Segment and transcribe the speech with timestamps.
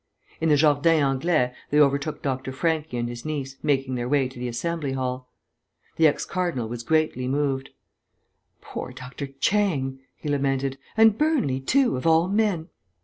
[0.39, 2.51] In the Jardin Anglais they overtook Dr.
[2.51, 5.31] Franchi and his niece, making their way to the Assembly Hall.
[5.97, 7.69] The ex cardinal was greatly moved.
[8.61, 9.27] "Poor Dr.
[9.27, 12.69] Chang," he lamented, "and Burnley too, of all men!